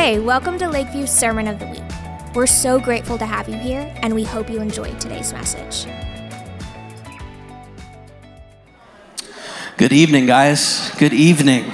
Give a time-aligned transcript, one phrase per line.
[0.00, 1.82] Hey, welcome to Lakeview Sermon of the Week.
[2.34, 5.84] We're so grateful to have you here, and we hope you enjoyed today's message.
[9.76, 10.90] Good evening, guys.
[10.98, 11.70] Good evening.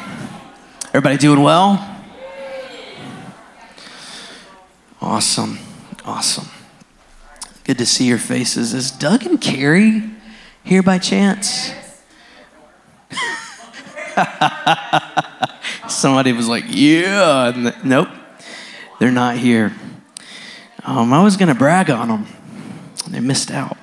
[0.88, 2.02] Everybody doing well?
[5.00, 5.60] Awesome.
[6.04, 6.48] Awesome.
[7.62, 8.74] Good to see your faces.
[8.74, 10.02] Is Doug and Carrie
[10.64, 11.70] here by chance?
[16.06, 17.74] Somebody was like, yeah.
[17.82, 18.06] Nope,
[19.00, 19.74] they're not here.
[20.84, 22.26] Um, I was going to brag on them.
[23.08, 23.76] They missed out.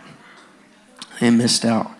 [1.19, 1.91] They missed out.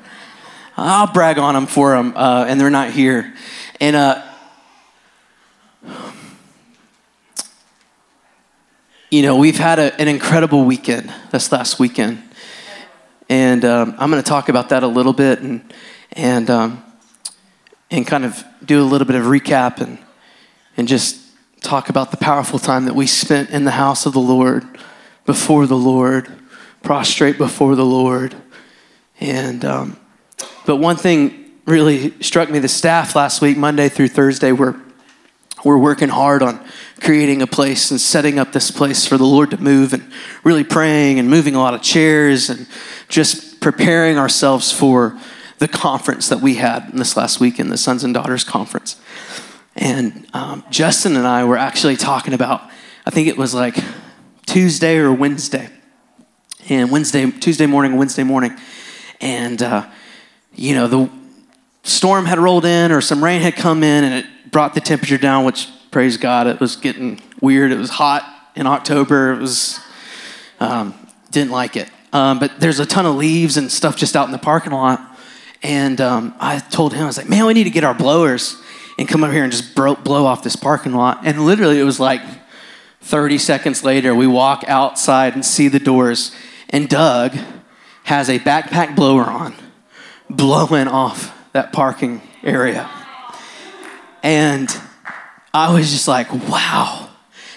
[0.78, 3.34] I'll brag on them for them, uh, and they're not here.
[3.82, 4.24] And uh,
[9.12, 12.24] you know, we've had a, an incredible weekend this last weekend,
[13.28, 15.74] and um, I'm going to talk about that a little bit and
[16.14, 16.82] and um,
[17.92, 19.98] and kind of do a little bit of recap and
[20.78, 21.20] and just
[21.62, 24.66] talk about the powerful time that we spent in the house of the Lord,
[25.26, 26.30] before the Lord,
[26.82, 28.36] prostrate before the Lord,
[29.20, 29.64] and.
[29.64, 30.00] Um,
[30.66, 34.80] but one thing really struck me: the staff last week, Monday through Thursday, were
[35.64, 36.66] we're working hard on
[37.00, 40.12] creating a place and setting up this place for the Lord to move and
[40.44, 42.68] really praying and moving a lot of chairs and
[43.08, 45.18] just preparing ourselves for
[45.60, 49.00] the conference that we had this last weekend, the Sons and Daughters Conference.
[49.76, 52.62] And um, Justin and I were actually talking about,
[53.06, 53.76] I think it was like
[54.46, 55.70] Tuesday or Wednesday,
[56.70, 58.58] and Wednesday, Tuesday morning, Wednesday morning,
[59.20, 59.90] and uh,
[60.56, 61.10] you know the
[61.84, 65.18] storm had rolled in or some rain had come in and it brought the temperature
[65.18, 67.72] down, which praise God, it was getting weird.
[67.72, 68.24] It was hot
[68.56, 69.34] in October.
[69.34, 69.80] It was
[70.60, 70.94] um,
[71.32, 71.90] didn't like it.
[72.14, 75.02] Um, but there's a ton of leaves and stuff just out in the parking lot.
[75.64, 78.62] And um, I told him, I was like, man, we need to get our blowers
[78.98, 81.22] and come over here and just blow, blow off this parking lot.
[81.24, 82.22] And literally, it was like
[83.02, 86.34] 30 seconds later, we walk outside and see the doors,
[86.70, 87.38] and Doug
[88.04, 89.54] has a backpack blower on,
[90.30, 92.90] blowing off that parking area.
[94.24, 94.76] And
[95.54, 97.10] I was just like, wow,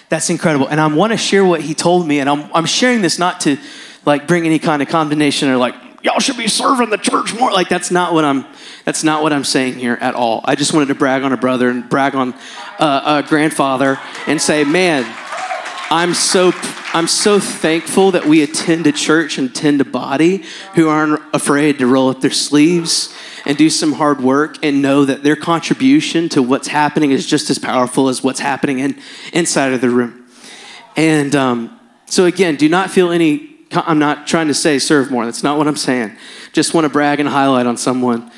[0.09, 0.67] that's incredible.
[0.67, 2.19] And I want to share what he told me.
[2.19, 3.57] And I'm, I'm sharing this not to
[4.05, 5.75] like bring any kind of condemnation or like,
[6.07, 7.51] y'all should be serving the church more.
[7.51, 8.45] Like that's not what I'm,
[8.85, 10.39] that's not what I'm saying here at all.
[10.45, 12.33] I just wanted to brag on a brother and brag on
[12.79, 15.03] uh, a grandfather and say, man,
[15.91, 16.53] I'm so
[16.93, 20.45] I'm so thankful that we attend a church and tend a body
[20.75, 23.13] who aren't afraid to roll up their sleeves
[23.45, 27.49] and do some hard work and know that their contribution to what's happening is just
[27.49, 28.97] as powerful as what's happening in,
[29.33, 30.25] inside of the room.
[30.95, 33.56] And um, so again, do not feel any.
[33.71, 35.25] I'm not trying to say serve more.
[35.25, 36.15] That's not what I'm saying.
[36.53, 38.31] Just want to brag and highlight on someone.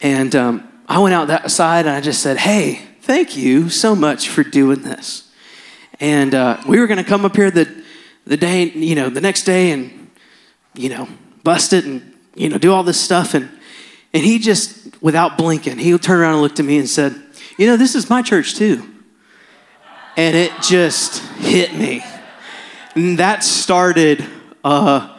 [0.00, 3.94] And um, I went out that side and I just said, "Hey, thank you so
[3.94, 5.30] much for doing this."
[6.00, 7.84] And uh, we were going to come up here the,
[8.24, 10.10] the day, you know, the next day and,
[10.74, 11.06] you know,
[11.44, 13.34] bust it and, you know, do all this stuff.
[13.34, 13.50] And,
[14.14, 17.14] and he just, without blinking, he turned around and looked at me and said,
[17.58, 18.88] You know, this is my church too.
[20.16, 22.02] And it just hit me.
[22.94, 24.24] And that started
[24.64, 25.18] uh,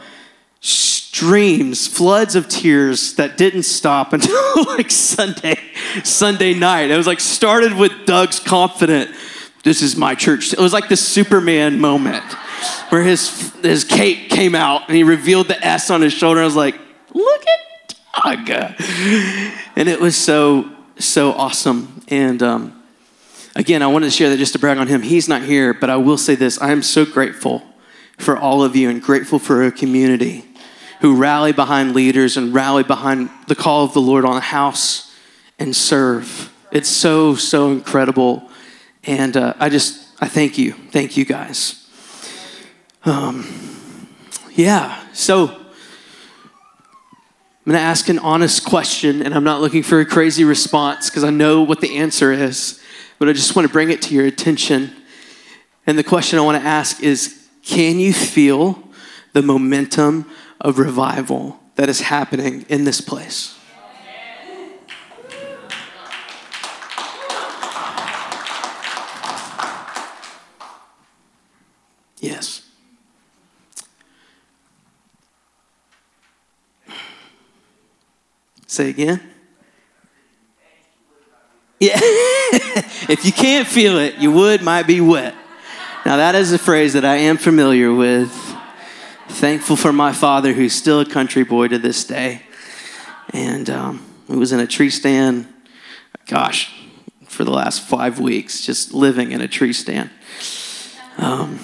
[0.59, 5.57] streams, floods of tears that didn't stop until like Sunday,
[6.03, 6.91] Sunday night.
[6.91, 9.11] It was like started with Doug's confident
[9.63, 10.53] this is my church.
[10.53, 12.23] It was like the Superman moment
[12.89, 16.41] where his, his cape came out and he revealed the S on his shoulder.
[16.41, 16.79] I was like,
[17.13, 18.49] look at Doug.
[19.75, 22.03] And it was so, so awesome.
[22.07, 22.83] And um,
[23.55, 25.03] again, I wanted to share that just to brag on him.
[25.03, 27.63] He's not here, but I will say this I am so grateful
[28.21, 30.45] for all of you and grateful for a community
[31.01, 35.13] who rally behind leaders and rally behind the call of the Lord on the house
[35.57, 36.53] and serve.
[36.71, 38.49] It's so, so incredible
[39.03, 40.73] and uh, I just, I thank you.
[40.73, 41.89] Thank you guys.
[43.03, 43.47] Um,
[44.51, 45.47] yeah, so
[47.63, 51.09] I'm going to ask an honest question, and I'm not looking for a crazy response
[51.09, 52.79] because I know what the answer is,
[53.17, 54.91] but I just want to bring it to your attention.
[55.87, 58.81] And the question I want to ask is Can you feel
[59.33, 60.29] the momentum
[60.59, 63.57] of revival that is happening in this place?
[72.19, 72.61] Yes.
[78.67, 79.19] Say again.
[81.79, 81.95] Yeah.
[83.09, 85.33] if you can't feel it, your wood might be wet.
[86.03, 88.31] Now, that is a phrase that I am familiar with.
[89.29, 92.41] Thankful for my father, who's still a country boy to this day.
[93.33, 95.47] And um, he was in a tree stand,
[96.25, 96.73] gosh,
[97.25, 100.09] for the last five weeks, just living in a tree stand.
[101.19, 101.59] Um,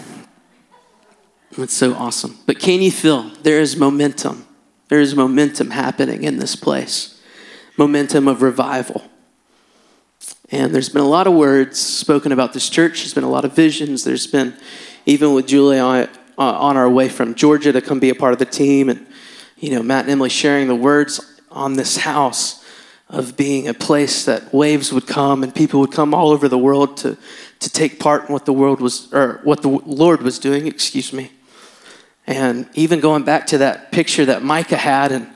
[1.58, 2.38] it's so awesome.
[2.46, 4.46] But can you feel there is momentum?
[4.90, 7.20] There is momentum happening in this place,
[7.76, 9.10] momentum of revival.
[10.50, 13.00] And there's been a lot of words spoken about this church.
[13.00, 14.04] There's been a lot of visions.
[14.04, 14.54] There's been,
[15.06, 18.32] even with Julia on, uh, on our way from Georgia to come be a part
[18.32, 19.06] of the team, and
[19.58, 21.20] you know Matt and Emily sharing the words
[21.52, 22.64] on this house
[23.10, 26.58] of being a place that waves would come and people would come all over the
[26.58, 27.18] world to
[27.60, 30.68] to take part in what the world was or what the Lord was doing.
[30.68, 31.32] Excuse me.
[32.26, 35.28] And even going back to that picture that Micah had and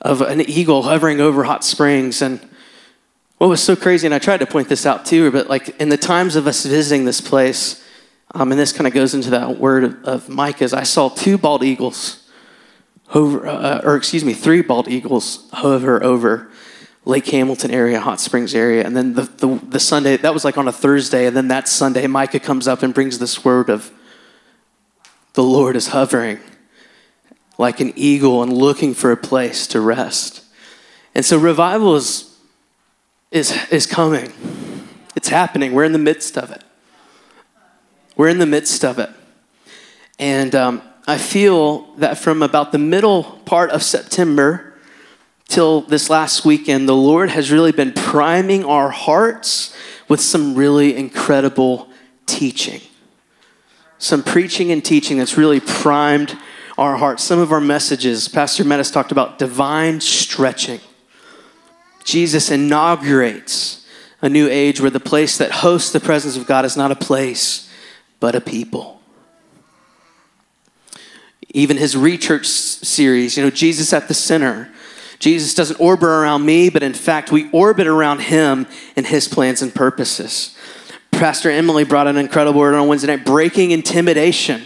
[0.00, 2.40] of an eagle hovering over hot springs and
[3.38, 5.88] what was so crazy, and I tried to point this out too, but like in
[5.88, 7.84] the times of us visiting this place,
[8.34, 11.38] um, and this kind of goes into that word of, of Micah's, I saw two
[11.38, 12.28] bald eagles
[13.08, 16.50] hover, uh, or excuse me, three bald eagles hover over
[17.04, 18.84] Lake Hamilton area, Hot Springs area.
[18.84, 21.68] And then the, the, the Sunday, that was like on a Thursday, and then that
[21.68, 23.92] Sunday, Micah comes up and brings this word of
[25.34, 26.40] the Lord is hovering
[27.58, 30.42] like an eagle and looking for a place to rest.
[31.14, 32.35] And so revival is
[33.36, 34.32] is, is coming.
[35.14, 35.72] It's happening.
[35.72, 36.64] We're in the midst of it.
[38.16, 39.10] We're in the midst of it.
[40.18, 44.74] And um, I feel that from about the middle part of September
[45.48, 49.76] till this last weekend, the Lord has really been priming our hearts
[50.08, 51.90] with some really incredible
[52.24, 52.80] teaching.
[53.98, 56.38] Some preaching and teaching that's really primed
[56.78, 57.22] our hearts.
[57.22, 60.80] Some of our messages, Pastor Metis talked about divine stretching.
[62.06, 63.84] Jesus inaugurates
[64.22, 66.96] a new age where the place that hosts the presence of God is not a
[66.96, 67.68] place,
[68.20, 69.02] but a people.
[71.50, 74.70] Even his rechurch series, you know, Jesus at the center.
[75.18, 79.60] Jesus doesn't orbit around me, but in fact, we orbit around him and his plans
[79.60, 80.56] and purposes.
[81.10, 84.62] Pastor Emily brought an incredible word on Wednesday night breaking intimidation,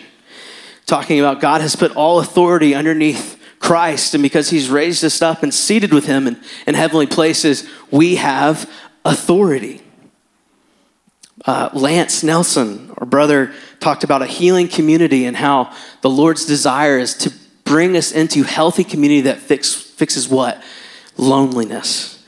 [0.85, 3.40] talking about God has put all authority underneath
[3.71, 7.71] Christ, and because He's raised us up and seated with Him in, in heavenly places,
[7.89, 8.69] we have
[9.05, 9.81] authority.
[11.47, 16.99] Uh, Lance Nelson, our brother, talked about a healing community and how the Lord's desire
[16.99, 17.33] is to
[17.63, 20.61] bring us into healthy community that fix, fixes what?
[21.17, 22.27] Loneliness.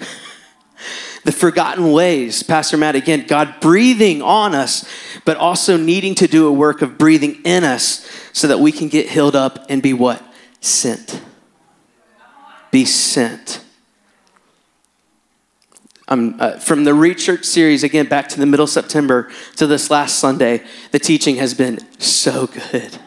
[1.25, 2.45] the forgotten ways.
[2.45, 4.89] Pastor Matt, again, God breathing on us,
[5.25, 8.87] but also needing to do a work of breathing in us so that we can
[8.87, 10.23] get healed up and be what?
[10.63, 11.21] sent.
[12.73, 13.63] Be sent.
[16.09, 19.91] Um, uh, from the Rechurch series, again, back to the middle of September to this
[19.91, 22.99] last Sunday, the teaching has been so good.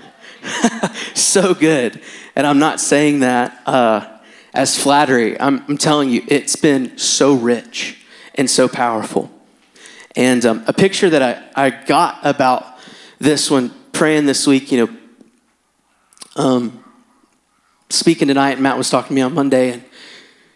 [1.14, 2.02] so good.
[2.36, 4.20] And I'm not saying that uh,
[4.54, 5.40] as flattery.
[5.40, 9.30] I'm, I'm, telling you, it's been so rich and so powerful.
[10.16, 12.80] And um, a picture that I, I got about
[13.20, 14.98] this one, praying this week, you know,
[16.38, 16.85] um,
[17.90, 19.84] speaking tonight, Matt was talking to me on Monday and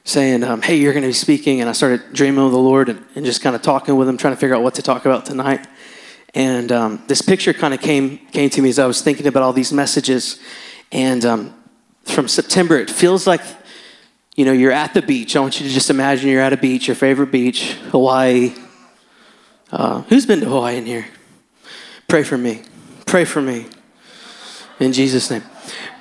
[0.03, 1.61] saying, um, Hey, you're going to be speaking.
[1.61, 4.17] And I started dreaming of the Lord and, and, just kind of talking with him,
[4.17, 5.67] trying to figure out what to talk about tonight.
[6.33, 9.43] And um, this picture kind of came, came to me as I was thinking about
[9.43, 10.39] all these messages.
[10.91, 11.53] And um,
[12.05, 13.41] from September, it feels like,
[14.35, 15.35] you know, you're at the beach.
[15.35, 18.53] I want you to just imagine you're at a beach, your favorite beach, Hawaii.
[19.71, 21.05] Uh, who's been to Hawaii in here?
[22.07, 22.63] Pray for me.
[23.05, 23.67] Pray for me.
[24.79, 25.43] In Jesus' name.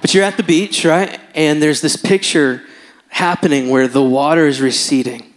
[0.00, 1.20] But you're at the beach, right?
[1.34, 2.62] And there's this picture
[3.08, 5.32] happening where the water is receding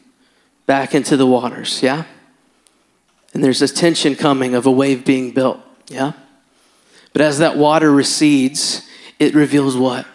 [0.65, 2.05] back into the waters, yeah?
[3.33, 6.13] And there's this tension coming of a wave being built, yeah?
[7.13, 8.87] But as that water recedes,
[9.19, 10.05] it reveals what?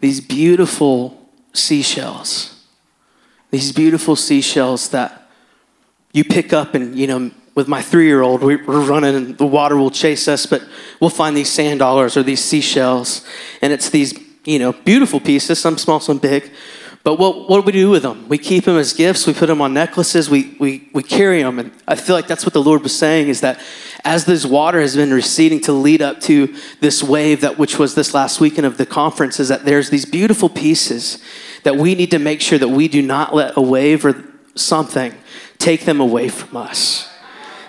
[0.00, 2.64] These beautiful seashells.
[3.50, 5.30] These beautiful seashells that
[6.12, 9.46] you pick up and, you know, with my three year old, we're running and the
[9.46, 10.62] water will chase us, but
[11.00, 13.24] we'll find these sand dollars or these seashells.
[13.62, 16.50] And it's these, you know, beautiful pieces, some small, some big.
[17.04, 18.26] But what, what do we do with them?
[18.28, 19.26] We keep them as gifts.
[19.26, 20.30] We put them on necklaces.
[20.30, 21.58] We, we, we carry them.
[21.58, 23.60] And I feel like that's what the Lord was saying is that
[24.04, 27.94] as this water has been receding to lead up to this wave that which was
[27.94, 31.22] this last weekend of the conference is that there's these beautiful pieces
[31.62, 35.14] that we need to make sure that we do not let a wave or something
[35.58, 37.13] take them away from us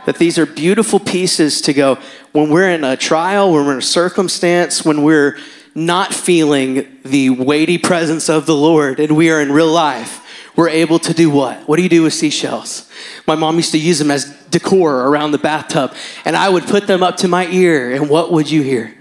[0.05, 2.00] that these are beautiful pieces to go
[2.31, 5.38] when we're in a trial, when we're in a circumstance, when we're
[5.74, 10.21] not feeling the weighty presence of the Lord and we are in real life.
[10.55, 11.67] We're able to do what?
[11.67, 12.89] What do you do with seashells?
[13.27, 15.93] My mom used to use them as decor around the bathtub,
[16.24, 18.97] and I would put them up to my ear, and what would you hear?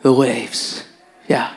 [0.00, 0.84] The waves.
[1.28, 1.54] Yeah.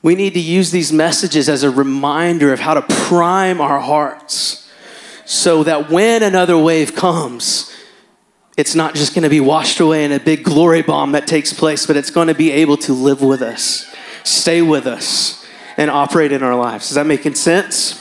[0.00, 4.61] We need to use these messages as a reminder of how to prime our hearts
[5.24, 7.72] so that when another wave comes,
[8.56, 11.52] it's not just going to be washed away in a big glory bomb that takes
[11.52, 13.92] place, but it's going to be able to live with us,
[14.24, 16.90] stay with us, and operate in our lives.
[16.90, 17.98] Is that making sense?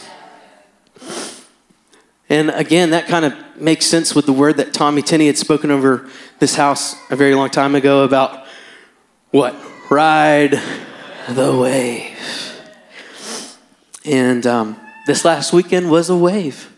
[2.28, 5.70] And again, that kind of makes sense with the word that Tommy Tenney had spoken
[5.70, 6.10] over
[6.40, 8.46] this house a very long time ago about
[9.32, 9.56] what?
[9.90, 10.62] Ride
[11.30, 12.62] the wave.
[14.06, 16.71] And um, this last weekend was a wave.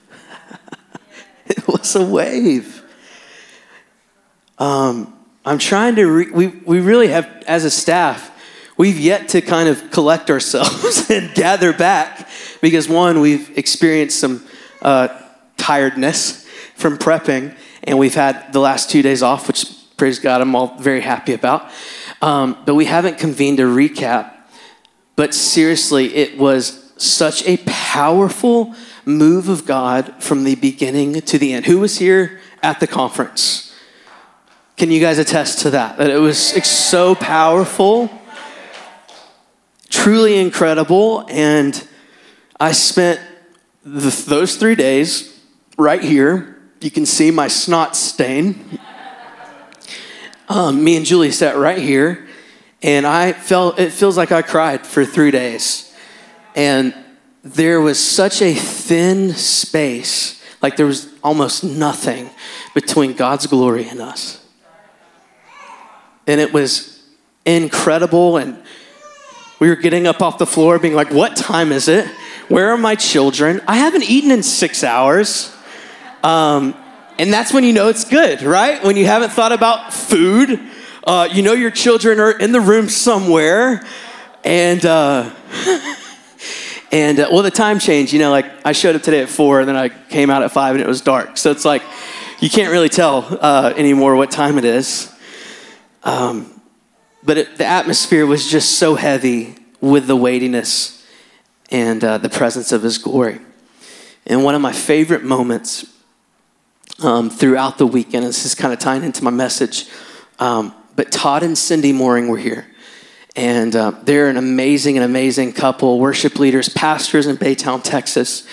[1.84, 2.82] Was a wave.
[4.58, 5.14] Um,
[5.44, 8.32] I'm trying to, re- we, we really have, as a staff,
[8.78, 12.30] we've yet to kind of collect ourselves and gather back
[12.62, 14.48] because, one, we've experienced some
[14.82, 15.10] uh,
[15.58, 19.66] tiredness from prepping, and we've had the last two days off, which,
[19.98, 21.70] praise God, I'm all very happy about.
[22.22, 24.32] Um, but we haven't convened a recap.
[25.18, 28.74] But seriously, it was such a powerful
[29.06, 31.66] move of God from the beginning to the end.
[31.66, 33.74] Who was here at the conference?
[34.78, 35.98] Can you guys attest to that?
[35.98, 38.10] That it was so powerful,
[39.90, 41.26] truly incredible.
[41.30, 41.88] And
[42.60, 43.20] I spent
[43.84, 45.40] the, those three days
[45.78, 46.62] right here.
[46.82, 48.80] You can see my snot stain.
[50.50, 52.28] Um, me and Julie sat right here,
[52.82, 55.96] and I felt it feels like I cried for three days.
[56.56, 56.94] And
[57.44, 62.30] there was such a thin space, like there was almost nothing
[62.74, 64.44] between God's glory and us
[66.28, 67.02] and it was
[67.46, 68.38] incredible.
[68.38, 68.62] And
[69.60, 72.08] we were getting up off the floor, being like, What time is it?
[72.48, 73.62] Where are my children?
[73.68, 75.56] I haven't eaten in six hours.
[76.24, 76.76] Um,
[77.18, 78.84] and that's when you know it's good, right?
[78.84, 80.60] When you haven't thought about food,
[81.06, 83.86] uh, you know your children are in the room somewhere.
[84.44, 85.30] And, uh,
[86.94, 88.14] and uh, well, the time changed.
[88.14, 90.52] You know, like I showed up today at four, and then I came out at
[90.52, 91.38] five, and it was dark.
[91.38, 91.82] So it's like
[92.40, 95.12] you can't really tell uh, anymore what time it is.
[96.04, 96.62] Um,
[97.24, 101.06] but it, the atmosphere was just so heavy with the weightiness
[101.72, 103.40] and uh, the presence of His glory.
[104.28, 105.92] And one of my favorite moments
[107.02, 109.88] um, throughout the weekend, this is kind of tying into my message,
[110.38, 112.68] um, but Todd and Cindy Mooring were here.
[113.36, 118.48] And uh, they're an amazing, an amazing couple, worship leaders, pastors in Baytown, Texas.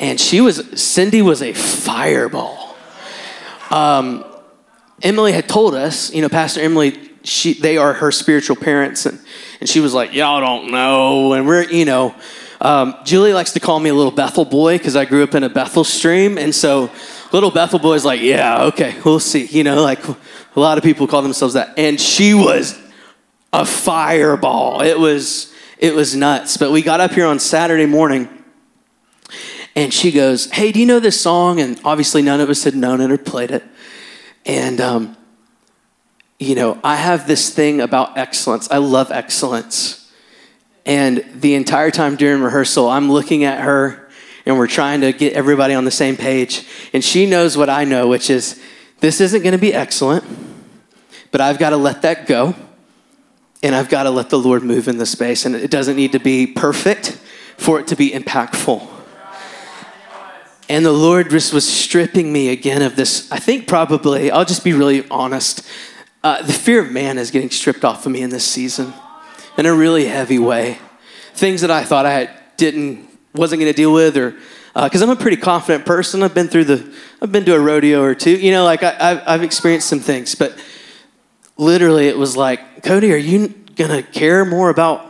[0.00, 2.76] And she was, Cindy was a fireball.
[3.70, 4.24] Um,
[5.02, 9.18] Emily had told us, you know, Pastor Emily, she, they are her spiritual parents, and,
[9.60, 11.32] and she was like, y'all don't know.
[11.32, 12.14] And we're, you know,
[12.60, 15.42] um, Julie likes to call me a little Bethel boy because I grew up in
[15.42, 16.38] a Bethel stream.
[16.38, 16.90] And so
[17.32, 19.46] little Bethel boy is like, yeah, okay, we'll see.
[19.46, 20.16] You know, like a
[20.54, 21.78] lot of people call themselves that.
[21.78, 22.78] And she was
[23.54, 24.82] a fireball.
[24.82, 26.56] It was, it was nuts.
[26.56, 28.28] But we got up here on Saturday morning
[29.76, 31.60] and she goes, hey, do you know this song?
[31.60, 33.62] And obviously none of us had known it or played it.
[34.44, 35.16] And, um,
[36.40, 38.68] you know, I have this thing about excellence.
[38.72, 40.12] I love excellence.
[40.84, 44.10] And the entire time during rehearsal, I'm looking at her
[44.44, 46.66] and we're trying to get everybody on the same page.
[46.92, 48.60] And she knows what I know, which is
[48.98, 50.24] this isn't going to be excellent,
[51.30, 52.56] but I've got to let that go.
[53.64, 55.46] And I've got to let the Lord move in the space.
[55.46, 57.18] And it doesn't need to be perfect
[57.56, 58.86] for it to be impactful.
[60.68, 63.30] And the Lord just was stripping me again of this.
[63.32, 65.66] I think probably, I'll just be really honest.
[66.22, 68.92] Uh, the fear of man is getting stripped off of me in this season
[69.56, 70.78] in a really heavy way.
[71.32, 72.28] Things that I thought I
[72.58, 74.36] didn't, wasn't going to deal with, or
[74.74, 76.22] because uh, I'm a pretty confident person.
[76.22, 78.36] I've been through the, I've been to a rodeo or two.
[78.36, 80.54] You know, like I, I've experienced some things, but
[81.56, 85.04] literally it was like, Cody, are you going to care more about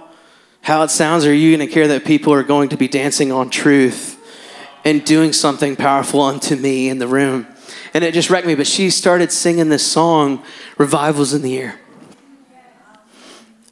[0.63, 2.89] how it sounds, or are you going to care that people are going to be
[2.89, 4.15] dancing on truth?
[4.85, 7.47] and doing something powerful unto me in the room.
[7.95, 8.55] And it just wrecked me.
[8.55, 10.45] But she started singing this song,
[10.77, 11.81] Revivals in the Air.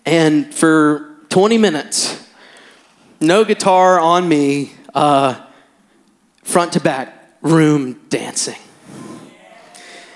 [0.04, 2.26] And for 20 minutes,
[3.20, 5.40] no guitar on me, uh,
[6.42, 8.58] front to back, room dancing.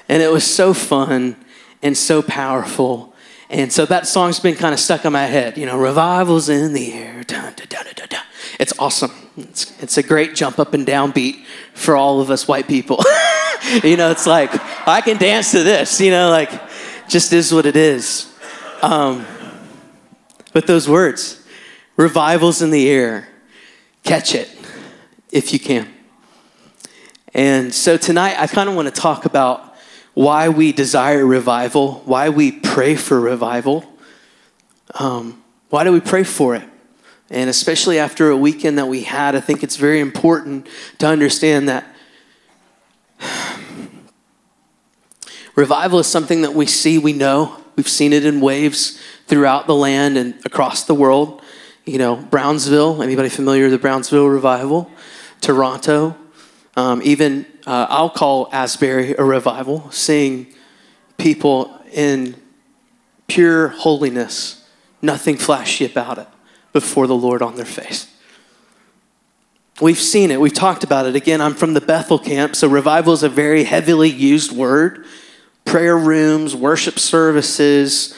[0.09, 1.37] And it was so fun
[1.83, 3.14] and so powerful.
[3.49, 6.73] And so that song's been kind of stuck in my head, you know, revivals in
[6.73, 7.23] the air.
[7.23, 8.21] Dun, dun, dun,
[8.59, 9.12] it's awesome.
[9.37, 12.99] It's, it's a great jump up and down beat for all of us white people.
[13.85, 14.50] you know, it's like,
[14.88, 16.50] I can dance to this, you know, like,
[17.09, 18.33] just is what it is.
[18.83, 19.25] Um,
[20.53, 21.45] but those words,
[21.97, 23.29] revivals in the air,
[24.03, 24.50] catch it
[25.31, 25.88] if you can.
[27.35, 29.66] And so tonight, I kind of want to talk about
[30.17, 33.85] why we desire revival, why we pray for revival.
[34.99, 36.67] Um, why do we pray for it?
[37.29, 40.69] And especially after a weekend that we had, I think it's very important
[41.01, 41.87] to understand that
[45.55, 47.63] Revival is something that we see, we know.
[47.77, 51.43] We've seen it in waves throughout the land and across the world.
[51.85, 54.91] You know, Brownsville, anybody familiar with the Brownsville revival?
[55.43, 56.17] Toronto,
[56.75, 60.47] um, even uh, I'll call Asbury a revival, seeing
[61.19, 62.37] people in
[63.27, 64.65] pure holiness,
[65.03, 66.29] nothing flashy about it,
[66.73, 68.13] before the Lord on their face.
[69.81, 71.17] We've seen it, we've talked about it.
[71.17, 75.05] Again, I'm from the Bethel camp, so revival is a very heavily used word.
[75.65, 78.17] Prayer rooms, worship services,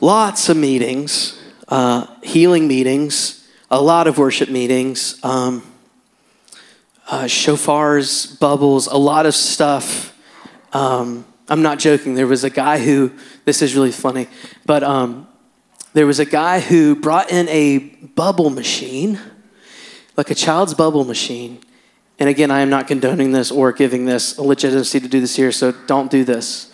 [0.00, 1.40] lots of meetings
[1.70, 5.62] uh, healing meetings, a lot of worship meetings, um,
[7.10, 10.16] uh, shofars, bubbles, a lot of stuff.
[10.72, 12.14] Um, I'm not joking.
[12.14, 13.12] There was a guy who,
[13.44, 14.28] this is really funny,
[14.64, 15.26] but um,
[15.92, 19.18] there was a guy who brought in a bubble machine,
[20.16, 21.58] like a child's bubble machine.
[22.20, 25.34] And again, I am not condoning this or giving this a legitimacy to do this
[25.34, 26.70] here, so don't do this.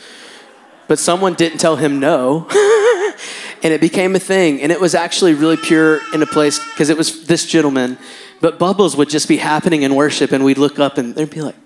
[0.86, 2.46] But someone didn't tell him no.
[3.62, 4.60] and it became a thing.
[4.60, 7.96] And it was actually really pure in a place because it was this gentleman.
[8.40, 11.42] But bubbles would just be happening in worship, and we'd look up and they'd be
[11.42, 11.56] like,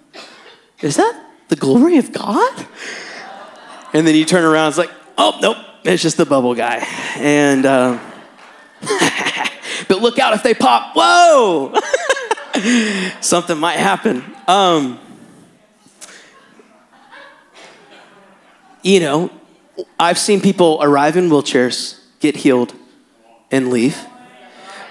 [0.81, 2.67] Is that the glory of God?
[3.93, 6.87] And then you turn around, it's like, Oh, nope, it's just the bubble guy.
[7.17, 7.99] And, uh,
[9.89, 10.95] but look out if they pop.
[10.95, 11.75] Whoa!
[13.21, 14.25] Something might happen.
[14.47, 14.99] Um,
[18.83, 19.31] you know,
[19.99, 22.75] I've seen people arrive in wheelchairs, get healed,
[23.50, 24.07] and leave.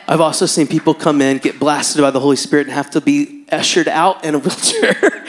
[0.10, 3.02] I've also seen people come in, get blasted by the Holy Spirit, and have to
[3.02, 5.24] be ushered out in a wheelchair.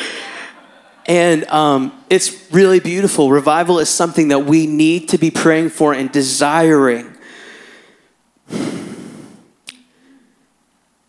[1.05, 3.31] and um, it's really beautiful.
[3.31, 7.15] Revival is something that we need to be praying for and desiring.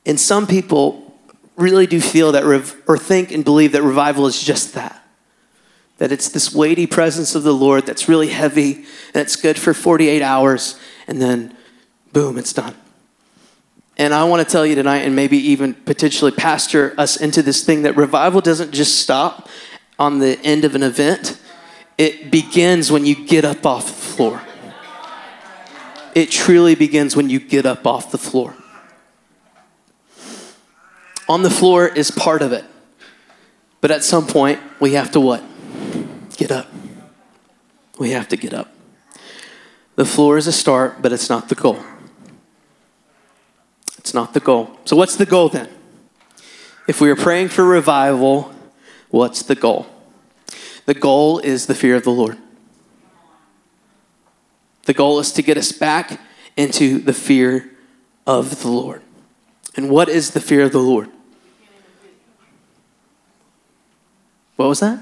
[0.05, 1.17] And some people
[1.55, 4.97] really do feel that, rev- or think and believe that revival is just that
[5.97, 8.73] that it's this weighty presence of the Lord that's really heavy
[9.13, 11.55] and it's good for 48 hours, and then
[12.11, 12.75] boom, it's done.
[14.01, 17.63] And I want to tell you tonight, and maybe even potentially pastor us into this
[17.63, 19.47] thing that revival doesn't just stop
[19.99, 21.39] on the end of an event,
[21.99, 24.41] it begins when you get up off the floor.
[26.15, 28.55] It truly begins when you get up off the floor.
[31.29, 32.65] On the floor is part of it.
[33.81, 35.43] But at some point, we have to what?
[36.37, 36.65] get up.
[37.99, 38.73] We have to get up.
[39.95, 41.77] The floor is a start, but it's not the goal.
[44.01, 44.79] It's not the goal.
[44.83, 45.69] So, what's the goal then?
[46.87, 48.51] If we are praying for revival,
[49.09, 49.85] what's the goal?
[50.87, 52.39] The goal is the fear of the Lord.
[54.85, 56.19] The goal is to get us back
[56.57, 57.69] into the fear
[58.25, 59.03] of the Lord.
[59.77, 61.09] And what is the fear of the Lord?
[64.55, 64.99] What was that?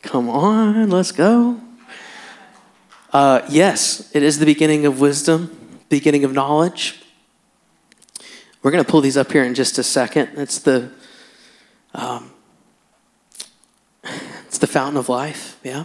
[0.00, 1.60] Come on, let's go.
[3.12, 7.01] Uh, yes, it is the beginning of wisdom, beginning of knowledge.
[8.62, 10.30] We're going to pull these up here in just a second.
[10.36, 10.90] It's the
[11.94, 12.30] um,
[14.46, 15.58] it's the fountain of life.
[15.62, 15.84] Yeah.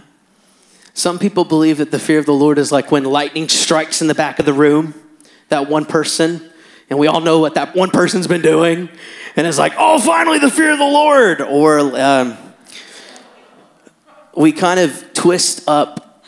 [0.94, 4.08] Some people believe that the fear of the Lord is like when lightning strikes in
[4.08, 4.94] the back of the room,
[5.48, 6.50] that one person,
[6.90, 8.88] and we all know what that one person's been doing,
[9.36, 11.40] and it's like, oh, finally the fear of the Lord.
[11.40, 12.36] Or um,
[14.36, 16.24] we kind of twist up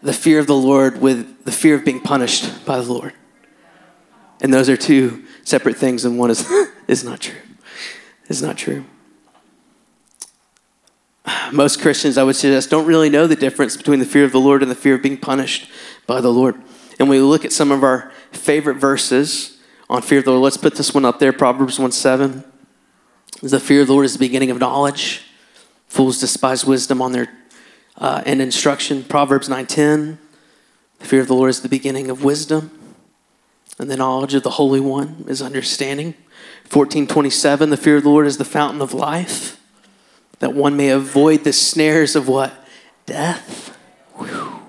[0.00, 3.12] the fear of the Lord with the fear of being punished by the Lord.
[4.42, 6.46] And those are two separate things, and one is,
[6.86, 7.40] is not true.
[8.28, 8.84] It's not true.
[11.52, 14.40] Most Christians, I would suggest, don't really know the difference between the fear of the
[14.40, 15.70] Lord and the fear of being punished
[16.06, 16.56] by the Lord.
[16.98, 20.42] And we look at some of our favorite verses on fear of the Lord.
[20.42, 22.44] Let's put this one up there Proverbs 1 7.
[23.42, 25.24] The fear of the Lord is the beginning of knowledge.
[25.86, 27.28] Fools despise wisdom on their
[27.98, 29.04] uh, and instruction.
[29.04, 30.18] Proverbs 9:10.
[30.98, 32.70] The fear of the Lord is the beginning of wisdom,
[33.82, 36.14] and the knowledge of the Holy One is understanding.
[36.70, 37.70] 14:27.
[37.70, 39.58] The fear of the Lord is the fountain of life,
[40.38, 42.52] that one may avoid the snares of what
[43.06, 43.76] death.
[44.14, 44.60] Whew.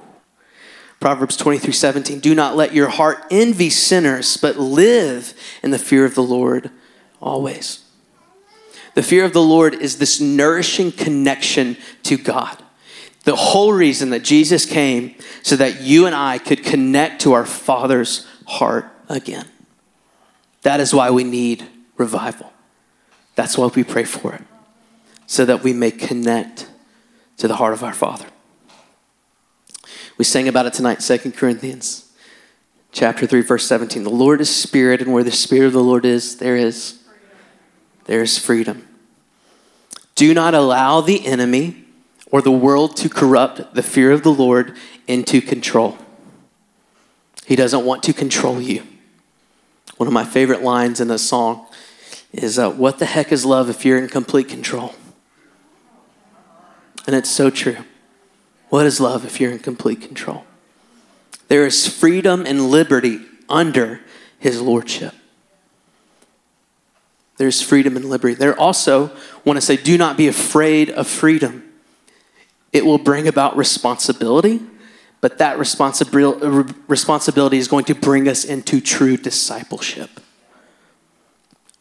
[1.00, 2.20] Proverbs 23 17.
[2.20, 6.72] Do not let your heart envy sinners, but live in the fear of the Lord
[7.22, 7.80] always.
[8.96, 12.58] The fear of the Lord is this nourishing connection to God.
[13.26, 17.46] The whole reason that Jesus came so that you and I could connect to our
[17.46, 19.46] Father's heart again.
[20.62, 22.52] That is why we need revival.
[23.36, 24.44] That's why we pray for it,
[25.26, 26.70] so that we may connect
[27.38, 28.26] to the heart of our Father.
[30.18, 32.12] We sang about it tonight, 2 Corinthians
[32.92, 34.04] chapter 3, verse 17.
[34.04, 37.00] The Lord is spirit, and where the spirit of the Lord is, there is
[38.06, 38.88] there is freedom.
[40.16, 41.86] Do not allow the enemy
[42.32, 44.76] or the world to corrupt the fear of the Lord
[45.08, 45.98] into control.
[47.46, 48.84] He doesn't want to control you.
[50.04, 51.66] One of my favorite lines in a song
[52.34, 54.94] is uh, What the heck is love if you're in complete control?
[57.08, 57.78] And it's so true.
[58.68, 60.44] What is love if you're in complete control?
[61.48, 64.02] There is freedom and liberty under
[64.40, 65.14] his lordship.
[67.38, 68.34] There's freedom and liberty.
[68.34, 69.10] There also
[69.46, 71.64] want to say, do not be afraid of freedom.
[72.74, 74.60] It will bring about responsibility,
[75.24, 80.10] but that responsibility is going to bring us into true discipleship.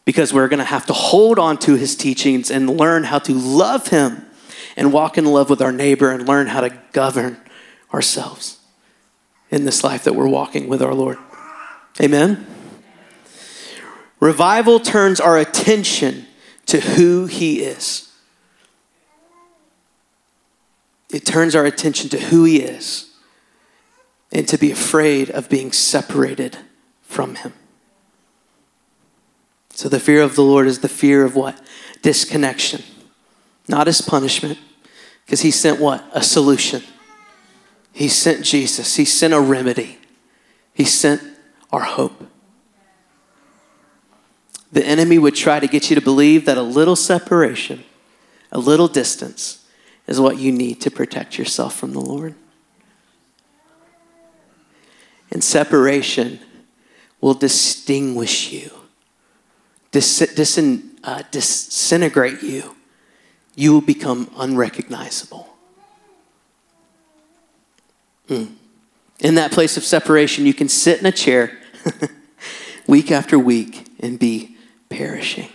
[0.05, 3.33] Because we're going to have to hold on to his teachings and learn how to
[3.33, 4.25] love him
[4.77, 7.35] and walk in love with our neighbor and learn how to govern
[7.93, 8.59] ourselves
[9.49, 11.17] in this life that we're walking with our Lord.
[12.01, 12.47] Amen.
[14.21, 16.27] Revival turns our attention
[16.67, 18.09] to who He is.
[21.09, 23.09] It turns our attention to who He is
[24.33, 26.57] and to be afraid of being separated
[27.01, 27.53] from Him.
[29.69, 31.61] So, the fear of the Lord is the fear of what?
[32.01, 32.83] Disconnection,
[33.69, 34.59] not His punishment,
[35.25, 36.03] because He sent what?
[36.13, 36.83] A solution.
[37.93, 39.99] He sent Jesus, He sent a remedy,
[40.73, 41.21] He sent
[41.71, 42.27] our hope
[44.73, 47.83] the enemy would try to get you to believe that a little separation,
[48.51, 49.63] a little distance,
[50.07, 52.33] is what you need to protect yourself from the Lord.
[55.33, 56.39] And separation
[57.19, 58.69] will distinguish you,
[59.89, 60.57] dis-
[61.03, 62.75] uh, disintegrate you.
[63.55, 65.49] You will become unrecognizable.
[68.29, 68.53] Mm.
[69.19, 71.57] In that place of separation, you can sit in a chair
[72.87, 74.55] week after week and be
[74.89, 75.49] perishing.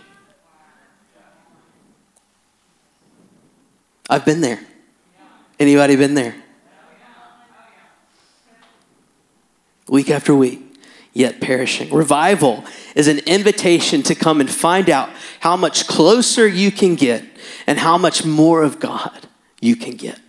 [4.09, 4.59] I've been there.
[5.57, 6.35] Anybody been there?
[9.89, 10.61] Week after week,
[11.13, 11.91] yet perishing.
[11.93, 12.63] Revival
[12.95, 17.23] is an invitation to come and find out how much closer you can get
[17.65, 19.27] and how much more of God
[19.59, 20.19] you can get.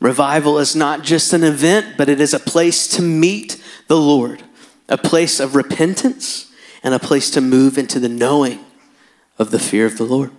[0.00, 4.42] Revival is not just an event, but it is a place to meet the Lord,
[4.88, 6.52] a place of repentance
[6.82, 8.64] and a place to move into the knowing
[9.38, 10.30] of the fear of the Lord.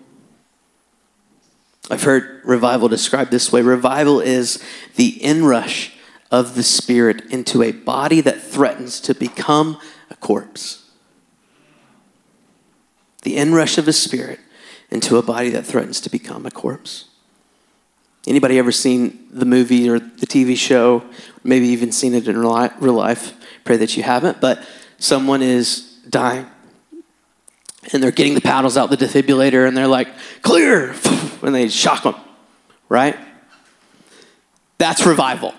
[1.89, 4.63] I've heard revival described this way revival is
[4.95, 5.96] the inrush
[6.31, 10.89] of the Spirit into a body that threatens to become a corpse.
[13.23, 14.39] The inrush of the Spirit
[14.89, 17.05] into a body that threatens to become a corpse.
[18.25, 21.03] Anybody ever seen the movie or the TV show?
[21.43, 23.33] Maybe even seen it in real life.
[23.63, 24.41] Pray that you haven't.
[24.41, 24.65] But
[24.97, 26.45] someone is dying.
[27.93, 30.09] And they're getting the paddles out the defibrillator and they're like,
[30.41, 30.95] clear!
[31.39, 32.15] And they shock them,
[32.89, 33.15] right?
[34.79, 35.53] That's revival.